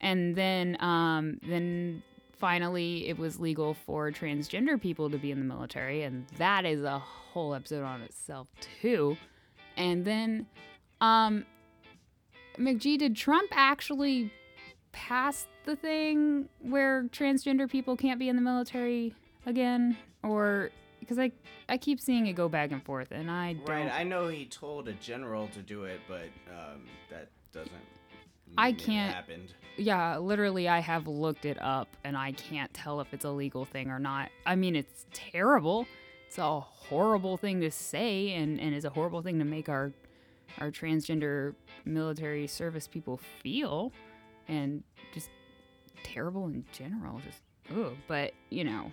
And 0.00 0.36
then 0.36 0.76
um, 0.80 1.38
then 1.42 2.02
finally 2.38 3.08
it 3.08 3.18
was 3.18 3.38
legal 3.38 3.74
for 3.74 4.10
transgender 4.10 4.80
people 4.80 5.10
to 5.10 5.18
be 5.18 5.30
in 5.30 5.38
the 5.38 5.44
military, 5.44 6.02
and 6.02 6.26
that 6.38 6.64
is 6.64 6.82
a 6.82 6.98
whole 6.98 7.54
episode 7.54 7.84
on 7.84 8.00
itself 8.02 8.48
too. 8.80 9.16
And 9.76 10.04
then 10.04 10.46
um, 11.00 11.44
McG, 12.58 12.98
did 12.98 13.16
Trump 13.16 13.50
actually 13.52 14.32
pass 14.92 15.46
the 15.64 15.76
thing 15.76 16.48
where 16.60 17.04
transgender 17.04 17.70
people 17.70 17.96
can't 17.96 18.18
be 18.18 18.28
in 18.28 18.36
the 18.36 18.42
military 18.42 19.14
again, 19.46 19.96
or 20.22 20.70
because 21.00 21.18
I 21.18 21.32
I 21.68 21.76
keep 21.76 22.00
seeing 22.00 22.26
it 22.26 22.32
go 22.32 22.48
back 22.48 22.72
and 22.72 22.82
forth, 22.82 23.08
and 23.12 23.30
I 23.30 23.54
don't. 23.54 23.68
Right, 23.68 23.92
I 23.92 24.02
know 24.02 24.28
he 24.28 24.46
told 24.46 24.88
a 24.88 24.94
general 24.94 25.48
to 25.48 25.60
do 25.60 25.84
it, 25.84 26.00
but 26.08 26.28
um, 26.50 26.82
that 27.10 27.28
doesn't 27.52 27.72
I 28.56 28.72
can't- 28.72 29.14
Happened. 29.14 29.54
Yeah, 29.76 30.18
literally, 30.18 30.68
I 30.68 30.80
have 30.80 31.06
looked 31.06 31.44
it 31.44 31.60
up 31.62 31.88
and 32.02 32.16
I 32.16 32.32
can't 32.32 32.72
tell 32.74 33.00
if 33.00 33.14
it's 33.14 33.24
a 33.24 33.30
legal 33.30 33.64
thing 33.64 33.90
or 33.90 34.00
not. 34.00 34.30
I 34.44 34.56
mean, 34.56 34.74
it's 34.74 35.06
terrible. 35.12 35.86
It's 36.26 36.38
a 36.38 36.58
horrible 36.60 37.36
thing 37.36 37.60
to 37.60 37.70
say 37.70 38.32
and, 38.32 38.60
and 38.60 38.74
is 38.74 38.84
a 38.84 38.90
horrible 38.90 39.22
thing 39.22 39.38
to 39.38 39.44
make 39.44 39.68
our 39.68 39.92
our 40.60 40.70
transgender 40.72 41.54
military 41.84 42.46
service 42.48 42.88
people 42.88 43.18
feel 43.42 43.92
and 44.48 44.82
just 45.14 45.28
terrible 46.02 46.46
in 46.46 46.64
general. 46.72 47.20
Just 47.20 47.42
ugh. 47.70 47.94
But, 48.08 48.32
you 48.50 48.64
know, 48.64 48.90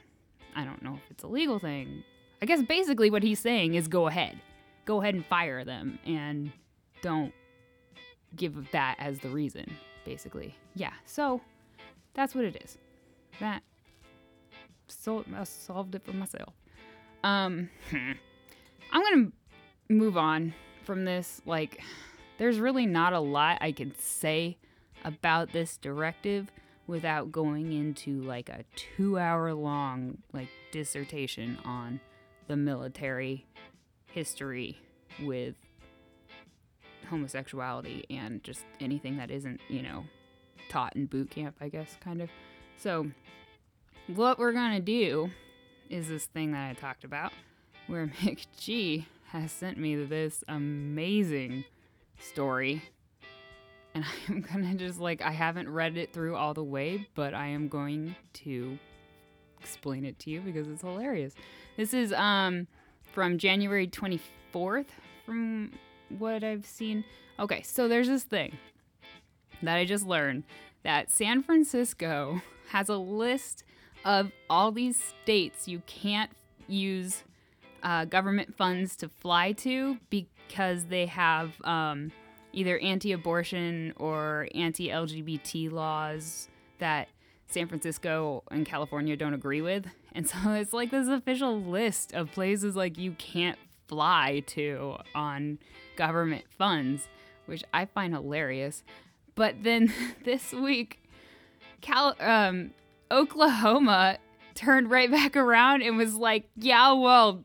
I 0.55 0.65
don't 0.65 0.83
know 0.83 0.93
if 0.93 1.09
it's 1.09 1.23
a 1.23 1.27
legal 1.27 1.57
thing. 1.57 2.03
I 2.41 2.45
guess 2.45 2.61
basically 2.61 3.09
what 3.09 3.23
he's 3.23 3.39
saying 3.39 3.73
is 3.73 3.87
go 3.87 4.05
ahead. 4.07 4.39
Go 4.85 5.01
ahead 5.01 5.15
and 5.15 5.25
fire 5.25 5.63
them 5.65 5.97
and 6.05 6.51
don't 7.01 7.33
give 8.35 8.71
that 8.71 8.95
as 8.99 9.19
the 9.19 9.29
reason, 9.29 9.65
basically. 10.05 10.55
Yeah, 10.75 10.93
so 11.05 11.41
that's 12.13 12.35
what 12.35 12.45
it 12.45 12.61
is. 12.63 12.77
That 13.39 13.63
so 14.87 15.25
I 15.35 15.43
solved 15.43 15.95
it 15.95 16.03
for 16.03 16.13
myself. 16.13 16.53
Um, 17.23 17.69
I'm 17.91 19.03
gonna 19.03 19.31
move 19.89 20.17
on 20.17 20.53
from 20.83 21.05
this. 21.05 21.41
Like, 21.45 21.81
there's 22.37 22.59
really 22.59 22.85
not 22.85 23.13
a 23.13 23.19
lot 23.19 23.57
I 23.61 23.71
can 23.71 23.93
say 23.97 24.57
about 25.03 25.51
this 25.51 25.77
directive 25.77 26.51
without 26.87 27.31
going 27.31 27.71
into 27.71 28.21
like 28.21 28.49
a 28.49 28.63
two 28.75 29.17
hour 29.17 29.53
long 29.53 30.19
like 30.33 30.49
dissertation 30.71 31.57
on 31.65 31.99
the 32.47 32.55
military 32.55 33.45
history 34.11 34.77
with 35.23 35.55
homosexuality 37.05 38.05
and 38.09 38.43
just 38.43 38.65
anything 38.79 39.17
that 39.17 39.31
isn't, 39.31 39.61
you 39.69 39.81
know, 39.81 40.05
taught 40.69 40.95
in 40.95 41.05
boot 41.05 41.29
camp, 41.29 41.55
I 41.61 41.69
guess, 41.69 41.97
kind 42.01 42.21
of. 42.21 42.29
So, 42.77 43.07
what 44.07 44.37
we're 44.37 44.51
gonna 44.51 44.79
do 44.79 45.31
is 45.89 46.07
this 46.07 46.25
thing 46.25 46.51
that 46.51 46.69
I 46.69 46.73
talked 46.73 47.03
about, 47.03 47.31
where 47.87 48.07
McG 48.21 49.05
has 49.27 49.51
sent 49.51 49.77
me 49.77 49.95
this 49.95 50.43
amazing 50.47 51.65
story. 52.19 52.81
And 53.93 54.05
I'm 54.27 54.41
gonna 54.41 54.75
just 54.75 54.99
like, 54.99 55.21
I 55.21 55.31
haven't 55.31 55.69
read 55.69 55.97
it 55.97 56.13
through 56.13 56.35
all 56.35 56.53
the 56.53 56.63
way, 56.63 57.07
but 57.15 57.33
I 57.33 57.47
am 57.47 57.67
going 57.67 58.15
to 58.33 58.77
explain 59.59 60.05
it 60.05 60.19
to 60.19 60.29
you 60.29 60.41
because 60.41 60.67
it's 60.67 60.81
hilarious. 60.81 61.33
This 61.77 61.93
is 61.93 62.13
um 62.13 62.67
from 63.13 63.37
January 63.37 63.87
24th, 63.87 64.87
from 65.25 65.71
what 66.09 66.43
I've 66.43 66.65
seen. 66.65 67.03
Okay, 67.39 67.61
so 67.63 67.87
there's 67.87 68.07
this 68.07 68.23
thing 68.23 68.57
that 69.61 69.75
I 69.75 69.85
just 69.85 70.05
learned 70.05 70.43
that 70.83 71.11
San 71.11 71.41
Francisco 71.41 72.41
has 72.69 72.89
a 72.89 72.97
list 72.97 73.63
of 74.03 74.31
all 74.49 74.71
these 74.71 75.01
states 75.23 75.67
you 75.67 75.81
can't 75.87 76.31
use 76.67 77.23
uh, 77.83 78.05
government 78.05 78.55
funds 78.55 78.95
to 78.97 79.09
fly 79.09 79.51
to 79.51 79.97
because 80.09 80.85
they 80.85 81.05
have 81.05 81.53
um, 81.63 82.11
either 82.53 82.79
anti 82.79 83.11
abortion 83.11 83.93
or 83.97 84.47
anti 84.55 84.89
LGBT 84.89 85.71
laws 85.71 86.49
that 86.79 87.09
San 87.47 87.67
Francisco 87.67 88.43
and 88.49 88.65
California 88.65 89.15
don't 89.15 89.33
agree 89.33 89.61
with. 89.61 89.85
And 90.13 90.27
so 90.29 90.37
it's 90.51 90.73
like 90.73 90.91
this 90.91 91.07
official 91.07 91.61
list 91.61 92.13
of 92.13 92.31
places 92.31 92.75
like 92.75 92.97
you 92.97 93.11
can't 93.13 93.59
fly 93.87 94.41
to 94.47 94.97
on 95.13 95.59
government 95.95 96.45
funds, 96.57 97.07
which 97.45 97.63
I 97.73 97.85
find 97.85 98.13
hilarious. 98.13 98.83
But 99.35 99.63
then 99.63 99.93
this 100.23 100.53
week, 100.53 100.99
Cal- 101.81 102.15
um, 102.19 102.71
Oklahoma 103.11 104.17
turned 104.55 104.89
right 104.89 105.11
back 105.11 105.35
around 105.35 105.83
and 105.83 105.97
was 105.97 106.15
like, 106.15 106.49
"Yeah, 106.55 106.93
well, 106.93 107.43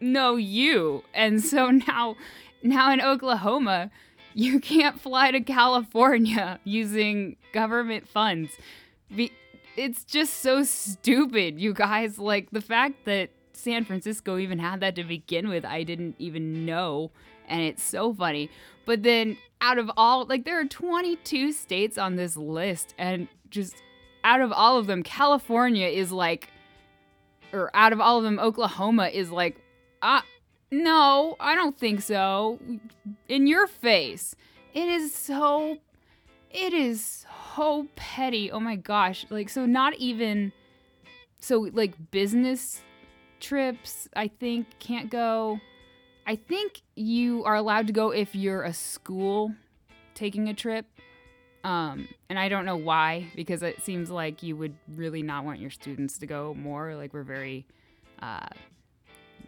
no, 0.00 0.36
you." 0.36 1.04
And 1.14 1.42
so 1.42 1.70
now, 1.70 2.16
now 2.62 2.90
in 2.92 3.00
Oklahoma, 3.00 3.90
you 4.34 4.60
can't 4.60 5.00
fly 5.00 5.30
to 5.30 5.40
California 5.40 6.60
using 6.64 7.36
government 7.52 8.08
funds. 8.08 8.52
Be- 9.14 9.32
it's 9.76 10.04
just 10.04 10.34
so 10.34 10.62
stupid, 10.64 11.60
you 11.60 11.72
guys. 11.72 12.18
Like 12.18 12.50
the 12.50 12.60
fact 12.60 13.04
that 13.04 13.30
San 13.52 13.84
Francisco 13.84 14.38
even 14.38 14.58
had 14.58 14.80
that 14.80 14.94
to 14.96 15.04
begin 15.04 15.48
with, 15.48 15.64
I 15.64 15.82
didn't 15.82 16.16
even 16.18 16.66
know. 16.66 17.10
And 17.48 17.62
it's 17.62 17.82
so 17.82 18.12
funny. 18.12 18.50
But 18.84 19.02
then 19.02 19.38
out 19.60 19.78
of 19.78 19.90
all, 19.96 20.26
like, 20.26 20.44
there 20.44 20.60
are 20.60 20.64
22 20.64 21.52
states 21.52 21.98
on 21.98 22.16
this 22.16 22.36
list, 22.36 22.94
and 22.98 23.28
just 23.50 23.76
out 24.24 24.40
of 24.40 24.52
all 24.52 24.78
of 24.78 24.86
them, 24.86 25.02
California 25.02 25.86
is 25.86 26.12
like, 26.12 26.50
or 27.52 27.70
out 27.74 27.92
of 27.92 28.00
all 28.00 28.18
of 28.18 28.24
them, 28.24 28.38
Oklahoma 28.38 29.08
is 29.08 29.30
like, 29.30 29.60
ah, 30.02 30.24
no, 30.70 31.36
I 31.38 31.54
don't 31.54 31.78
think 31.78 32.02
so. 32.02 32.58
In 33.28 33.46
your 33.46 33.66
face. 33.66 34.34
It 34.74 34.88
is 34.88 35.14
so, 35.14 35.78
it 36.50 36.74
is 36.74 37.24
so 37.54 37.88
petty. 37.96 38.50
Oh 38.50 38.60
my 38.60 38.76
gosh. 38.76 39.24
Like, 39.30 39.48
so 39.48 39.64
not 39.64 39.94
even, 39.94 40.52
so 41.40 41.68
like 41.72 42.10
business 42.10 42.82
trips, 43.40 44.08
I 44.14 44.28
think, 44.28 44.66
can't 44.78 45.08
go. 45.08 45.60
I 46.26 46.34
think 46.34 46.82
you 46.96 47.44
are 47.44 47.54
allowed 47.54 47.86
to 47.86 47.92
go 47.92 48.10
if 48.10 48.34
you're 48.34 48.64
a 48.64 48.72
school 48.72 49.54
taking 50.14 50.48
a 50.48 50.54
trip. 50.54 50.86
Um, 51.62 52.08
and 52.28 52.38
I 52.38 52.48
don't 52.48 52.64
know 52.64 52.76
why, 52.76 53.26
because 53.36 53.62
it 53.62 53.82
seems 53.82 54.10
like 54.10 54.42
you 54.42 54.56
would 54.56 54.74
really 54.94 55.22
not 55.22 55.44
want 55.44 55.60
your 55.60 55.70
students 55.70 56.18
to 56.18 56.26
go 56.26 56.54
more. 56.54 56.96
Like 56.96 57.14
we're 57.14 57.22
very, 57.22 57.66
uh, 58.20 58.48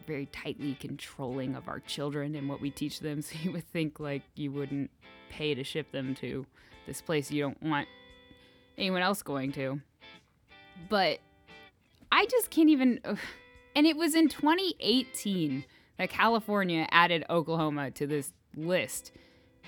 very 0.07 0.27
tightly 0.27 0.77
controlling 0.79 1.57
of 1.57 1.69
our 1.69 1.81
children 1.81 2.37
and 2.37 2.49
what 2.49 2.61
we 2.61 2.71
teach 2.71 3.01
them. 3.01 3.23
So 3.23 3.37
you 3.43 3.53
would 3.53 3.69
think 3.69 3.99
like 3.99 4.23
you 4.37 4.53
wouldn't 4.53 4.91
pay 5.31 5.55
to 5.55 5.65
ship 5.65 5.91
them 5.91 6.15
to 6.17 6.47
this 6.87 7.01
place 7.01 7.31
you 7.31 7.43
don't 7.43 7.63
want 7.63 7.89
anyone 8.77 9.03
else 9.03 9.23
going 9.23 9.53
to. 9.53 9.81
But 10.89 11.19
I 12.13 12.27
just 12.27 12.51
can't 12.51 12.71
even. 12.71 13.01
And 13.75 13.87
it 13.87 13.97
was 13.97 14.15
in 14.15 14.29
2018 14.29 15.65
that 15.99 16.11
California 16.11 16.87
added 16.91 17.25
Oklahoma 17.29 17.91
to 17.93 18.07
this 18.07 18.33
list. 18.57 19.13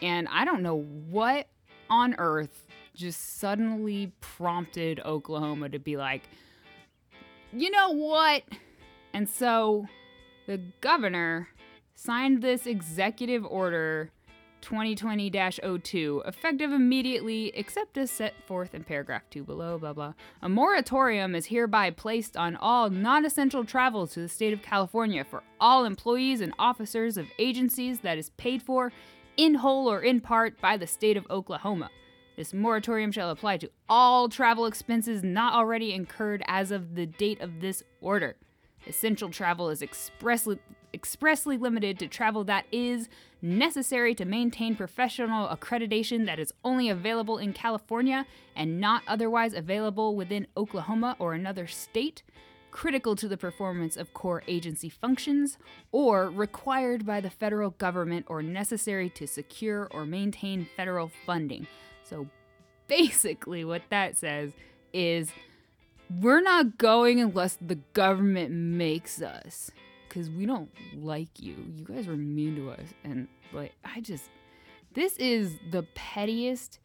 And 0.00 0.28
I 0.30 0.44
don't 0.44 0.62
know 0.62 0.80
what 1.10 1.48
on 1.88 2.14
earth 2.18 2.66
just 2.94 3.38
suddenly 3.38 4.12
prompted 4.20 5.00
Oklahoma 5.04 5.68
to 5.68 5.78
be 5.78 5.96
like, 5.96 6.22
you 7.52 7.70
know 7.70 7.90
what? 7.90 8.44
And 9.12 9.28
so 9.28 9.86
the 10.46 10.60
governor 10.80 11.48
signed 11.94 12.42
this 12.42 12.66
executive 12.66 13.44
order 13.44 14.10
2020 14.60 15.30
02, 15.82 16.22
effective 16.26 16.72
immediately, 16.72 17.52
except 17.54 17.96
as 17.98 18.10
set 18.10 18.34
forth 18.46 18.74
in 18.74 18.84
paragraph 18.84 19.22
2 19.30 19.44
below, 19.44 19.78
blah 19.78 19.92
blah. 19.92 20.14
A 20.42 20.48
moratorium 20.48 21.34
is 21.34 21.46
hereby 21.46 21.90
placed 21.90 22.36
on 22.36 22.56
all 22.56 22.90
non 22.90 23.24
essential 23.24 23.64
travel 23.64 24.06
to 24.06 24.20
the 24.20 24.28
state 24.28 24.52
of 24.52 24.62
California 24.62 25.24
for 25.24 25.42
all 25.60 25.84
employees 25.84 26.40
and 26.40 26.52
officers 26.58 27.16
of 27.16 27.26
agencies 27.38 28.00
that 28.00 28.18
is 28.18 28.30
paid 28.30 28.62
for, 28.62 28.92
in 29.36 29.54
whole 29.54 29.90
or 29.90 30.00
in 30.00 30.20
part, 30.20 30.60
by 30.60 30.76
the 30.76 30.86
state 30.86 31.16
of 31.16 31.26
Oklahoma. 31.30 31.90
This 32.36 32.54
moratorium 32.54 33.12
shall 33.12 33.30
apply 33.30 33.58
to 33.58 33.70
all 33.88 34.28
travel 34.28 34.66
expenses 34.66 35.22
not 35.22 35.52
already 35.52 35.92
incurred 35.92 36.42
as 36.46 36.70
of 36.70 36.94
the 36.94 37.06
date 37.06 37.40
of 37.40 37.60
this 37.60 37.82
order. 38.00 38.36
Essential 38.86 39.28
travel 39.28 39.68
is 39.68 39.82
expressly 39.82 40.58
expressly 40.92 41.56
limited 41.56 41.98
to 41.98 42.08
travel 42.08 42.44
that 42.44 42.66
is 42.72 43.08
necessary 43.42 44.14
to 44.14 44.24
maintain 44.24 44.76
professional 44.76 45.48
accreditation 45.48 46.26
that 46.26 46.38
is 46.38 46.52
only 46.64 46.88
available 46.88 47.38
in 47.38 47.52
California 47.52 48.26
and 48.54 48.80
not 48.80 49.02
otherwise 49.06 49.54
available 49.54 50.14
within 50.14 50.46
Oklahoma 50.56 51.16
or 51.18 51.32
another 51.32 51.66
state, 51.66 52.22
critical 52.70 53.16
to 53.16 53.28
the 53.28 53.36
performance 53.36 53.96
of 53.96 54.14
core 54.14 54.42
agency 54.46 54.88
functions, 54.88 55.58
or 55.92 56.30
required 56.30 57.06
by 57.06 57.20
the 57.20 57.30
federal 57.30 57.70
government 57.70 58.26
or 58.28 58.42
necessary 58.42 59.08
to 59.10 59.26
secure 59.26 59.88
or 59.90 60.04
maintain 60.04 60.68
federal 60.76 61.10
funding. 61.26 61.66
So 62.04 62.28
basically, 62.88 63.64
what 63.64 63.82
that 63.90 64.18
says 64.18 64.52
is 64.92 65.30
we're 66.20 66.40
not 66.40 66.76
going 66.76 67.20
unless 67.20 67.56
the 67.60 67.78
government 67.92 68.50
makes 68.50 69.22
us 69.22 69.70
because 70.10 70.28
we 70.28 70.44
don't 70.44 70.68
like 70.94 71.40
you. 71.40 71.56
You 71.74 71.84
guys 71.84 72.06
were 72.06 72.16
mean 72.16 72.56
to 72.56 72.70
us. 72.72 72.88
And 73.04 73.28
like, 73.54 73.72
I 73.84 74.00
just, 74.00 74.28
this 74.92 75.16
is 75.16 75.56
the 75.70 75.84
pettiest 75.94 76.80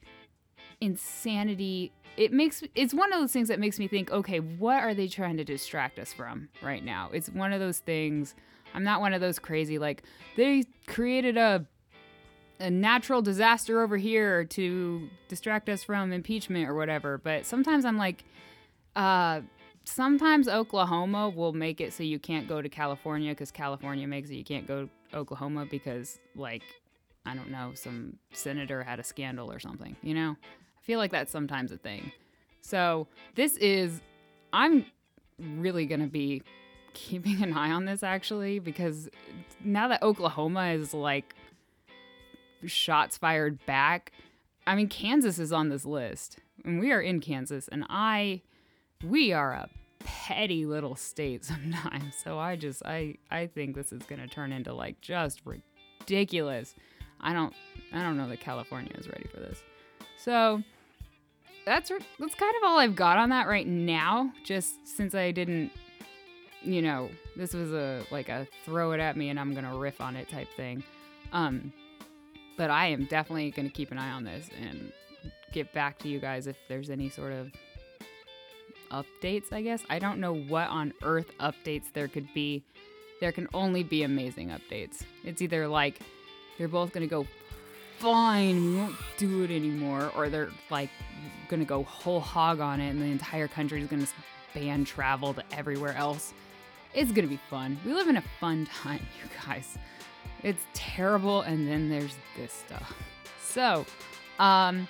insanity. 0.80 1.92
It 2.16 2.32
makes, 2.32 2.64
it's 2.76 2.94
one 2.94 3.12
of 3.12 3.20
those 3.20 3.34
things 3.34 3.50
that 3.50 3.60
makes 3.60 3.80
me 3.80 3.90
think, 3.90 4.12
okay, 4.12 4.40
what 4.40 4.82
are 4.82 4.94
they 4.94 5.10
trying 5.10 5.36
to 5.38 5.44
distract 5.44 6.00
us 6.00 6.14
from 6.14 6.48
right 6.62 6.86
now? 6.86 7.10
It's 7.12 7.28
one 7.28 7.52
of 7.52 7.60
those 7.60 7.80
things. 7.80 8.36
I'm 8.74 8.86
not 8.86 9.02
one 9.02 9.14
of 9.14 9.20
those 9.20 9.40
crazy, 9.40 9.78
like, 9.78 10.04
they 10.38 10.64
created 10.88 11.36
a 11.36 11.66
a 12.58 12.72
natural 12.72 13.22
disaster 13.22 13.82
over 13.82 13.98
here 13.98 14.46
to 14.46 15.10
distract 15.28 15.68
us 15.68 15.84
from 15.84 16.14
impeachment 16.14 16.70
or 16.70 16.74
whatever. 16.74 17.18
But 17.18 17.46
sometimes 17.46 17.84
I'm 17.84 17.98
like, 17.98 18.24
uh, 18.96 19.42
sometimes 19.86 20.48
Oklahoma 20.48 21.30
will 21.30 21.54
make 21.54 21.80
it 21.80 21.94
so 21.94 22.04
you 22.04 22.20
can't 22.20 22.48
go 22.48 22.62
to 22.62 22.70
California 22.70 23.32
because 23.32 23.52
California 23.52 24.08
makes 24.08 24.30
it 24.30 24.36
you 24.36 24.44
can't 24.44 24.68
go 24.68 24.86
to 24.86 25.18
Oklahoma 25.18 25.66
because, 25.70 26.20
like, 26.36 26.64
I 27.26 27.36
don't 27.36 27.50
know, 27.50 27.72
some 27.76 28.18
senator 28.32 28.84
had 28.84 29.00
a 29.00 29.04
scandal 29.04 29.52
or 29.52 29.60
something, 29.60 29.96
you 30.02 30.14
know? 30.14 30.36
I 30.44 30.82
feel 30.82 31.00
like 31.00 31.12
that's 31.12 31.32
sometimes 31.32 31.72
a 31.72 31.78
thing. 31.78 32.12
So 32.62 33.08
this 33.36 33.58
is, 33.58 34.02
I'm 34.54 34.86
really 35.40 35.86
going 35.86 36.02
to 36.02 36.08
be 36.08 36.42
keeping 36.94 37.44
an 37.44 37.54
eye 37.54 37.72
on 37.72 37.86
this 37.86 38.04
actually 38.04 38.60
because 38.60 39.10
now 39.64 39.88
that 39.90 40.02
Oklahoma 40.02 40.68
is 40.70 40.94
like 40.94 41.36
shots 42.66 43.18
fired 43.18 43.64
back, 43.66 44.12
I 44.66 44.76
mean, 44.76 44.88
Kansas 44.88 45.38
is 45.38 45.52
on 45.52 45.70
this 45.70 45.86
list 45.86 46.40
and 46.64 46.80
we 46.80 46.92
are 46.92 47.02
in 47.02 47.20
Kansas 47.20 47.68
and 47.68 47.86
I, 47.90 48.42
we 49.10 49.34
are 49.34 49.54
a 49.54 49.70
petty 50.00 50.66
little 50.66 50.96
state 50.96 51.44
sometimes. 51.46 52.16
So 52.24 52.40
I 52.40 52.56
just, 52.56 52.86
I, 52.86 53.16
I 53.32 53.48
think 53.48 53.76
this 53.76 53.92
is 53.92 54.04
going 54.04 54.22
to 54.22 54.28
turn 54.28 54.52
into 54.52 54.74
like 54.74 55.02
just 55.02 55.42
ridiculous. 55.46 56.76
I 57.22 57.34
don't, 57.34 57.54
I 57.94 58.04
don't 58.04 58.18
know 58.18 58.28
that 58.30 58.40
California 58.40 58.92
is 58.98 59.08
ready 59.08 59.28
for 59.34 59.40
this. 59.40 59.64
So 60.18 60.64
that's 61.66 61.90
that's 61.90 62.36
kind 62.36 62.56
of 62.58 62.64
all 62.64 62.78
I've 62.78 62.96
got 62.96 63.18
on 63.18 63.30
that 63.30 63.48
right 63.48 63.68
now. 63.68 64.32
Just 64.44 64.88
since 64.88 65.16
I 65.16 65.32
didn't, 65.32 65.72
you 66.62 66.82
know, 66.82 67.10
this 67.36 67.54
was 67.54 67.72
a 67.74 68.04
like 68.12 68.30
a 68.30 68.48
throw 68.64 68.92
it 68.92 69.00
at 69.00 69.18
me 69.18 69.30
and 69.30 69.40
I'm 69.40 69.54
gonna 69.54 69.76
riff 69.76 70.00
on 70.00 70.16
it 70.16 70.30
type 70.30 70.48
thing. 70.56 70.84
Um, 71.34 71.74
but 72.58 72.70
I 72.70 72.88
am 72.88 73.06
definitely 73.06 73.52
gonna 73.52 73.70
keep 73.70 73.92
an 73.92 73.98
eye 73.98 74.12
on 74.12 74.24
this 74.24 74.50
and 74.62 74.92
get 75.52 75.74
back 75.74 75.98
to 76.00 76.08
you 76.08 76.20
guys 76.20 76.48
if 76.48 76.58
there's 76.68 76.90
any 76.90 77.10
sort 77.10 77.34
of 77.34 77.52
updates. 78.92 79.52
I 79.52 79.62
guess 79.62 79.84
I 79.90 80.00
don't 80.00 80.20
know 80.20 80.34
what 80.34 80.70
on 80.70 80.94
earth 81.04 81.32
updates 81.40 81.92
there 81.94 82.08
could 82.08 82.28
be. 82.34 82.64
There 83.22 83.32
can 83.32 83.48
only 83.54 83.84
be 83.84 84.04
amazing 84.04 84.50
updates. 84.50 85.04
It's 85.24 85.42
either 85.42 85.68
like 85.68 86.00
they're 86.58 86.68
both 86.68 86.92
gonna 86.92 87.08
go 87.08 87.26
fine, 88.00 88.64
we 88.64 88.76
won't 88.76 88.96
do 89.18 89.44
it 89.44 89.52
anymore, 89.52 90.12
or 90.16 90.30
they're 90.30 90.50
like 90.70 90.90
gonna 91.48 91.66
go 91.66 91.84
whole 91.84 92.20
hog 92.20 92.60
on 92.60 92.80
it 92.80 92.90
and 92.90 93.02
the 93.02 93.06
entire 93.06 93.48
country 93.48 93.82
is 93.82 93.88
gonna 93.88 94.08
ban 94.54 94.86
travel 94.86 95.34
to 95.34 95.44
everywhere 95.52 95.96
else. 95.96 96.34
It's 96.94 97.12
gonna 97.12 97.28
be 97.28 97.40
fun. 97.50 97.78
We 97.86 97.94
live 97.94 98.08
in 98.08 98.18
a 98.18 98.24
fun 98.40 98.66
time, 98.84 99.06
you 99.22 99.30
guys. 99.46 99.78
It's 100.44 100.64
terrible, 100.74 101.42
and 101.42 101.68
then 101.68 101.90
there's 101.90 102.16
this 102.38 102.54
stuff. 102.54 102.94
So, 103.42 103.86
um, 104.38 104.88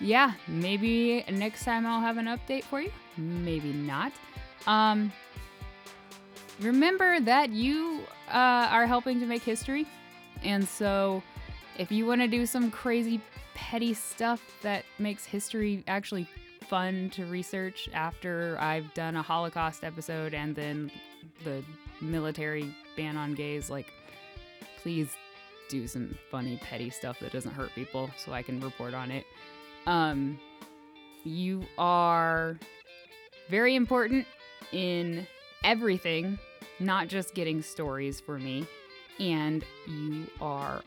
yeah, 0.00 0.32
maybe 0.46 1.24
next 1.30 1.64
time 1.64 1.86
I'll 1.86 2.00
have 2.00 2.18
an 2.18 2.26
update 2.26 2.64
for 2.64 2.80
you. 2.80 2.90
Maybe 3.16 3.72
not. 3.72 4.12
Um, 4.66 5.12
remember 6.60 7.20
that 7.20 7.50
you 7.50 8.00
uh, 8.28 8.68
are 8.70 8.86
helping 8.86 9.20
to 9.20 9.26
make 9.26 9.42
history, 9.42 9.86
and 10.42 10.66
so 10.66 11.22
if 11.78 11.90
you 11.92 12.06
want 12.06 12.20
to 12.20 12.28
do 12.28 12.46
some 12.46 12.70
crazy 12.70 13.20
petty 13.54 13.94
stuff 13.94 14.42
that 14.62 14.84
makes 14.98 15.24
history 15.24 15.82
actually 15.86 16.28
fun 16.68 17.10
to 17.10 17.24
research 17.26 17.88
after 17.92 18.56
I've 18.60 18.92
done 18.94 19.16
a 19.16 19.22
Holocaust 19.22 19.84
episode 19.84 20.34
and 20.34 20.54
then 20.54 20.90
the 21.44 21.62
military 22.00 22.74
ban 22.96 23.16
on 23.16 23.34
gays, 23.34 23.70
like, 23.70 23.86
please 24.82 25.08
do 25.68 25.86
some 25.86 26.16
funny, 26.30 26.58
petty 26.62 26.90
stuff 26.90 27.18
that 27.20 27.32
doesn't 27.32 27.52
hurt 27.52 27.70
people 27.74 28.10
so 28.16 28.32
I 28.32 28.42
can 28.42 28.60
report 28.60 28.94
on 28.94 29.10
it. 29.10 29.24
Um, 29.86 30.38
you 31.24 31.64
are 31.78 32.58
very 33.48 33.74
important 33.74 34.26
in 34.72 35.26
everything, 35.64 36.38
not 36.80 37.08
just 37.08 37.34
getting 37.34 37.62
stories 37.62 38.20
for 38.20 38.38
me. 38.38 38.66
And 39.18 39.64
you 39.86 40.26
are 40.40 40.82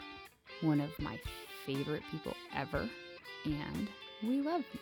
one 0.61 0.81
of 0.81 0.91
my 0.99 1.19
favorite 1.65 2.03
people 2.11 2.33
ever, 2.55 2.87
and 3.45 3.87
we 4.21 4.41
love 4.41 4.63
you. 4.73 4.79